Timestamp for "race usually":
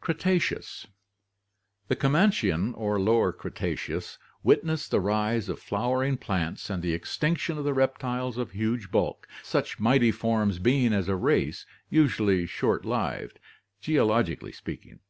11.16-12.46